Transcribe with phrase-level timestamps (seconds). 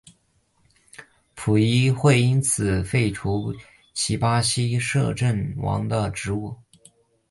[1.35, 3.59] 葡议会因此废黜了
[3.93, 6.55] 其巴西摄政王的职务。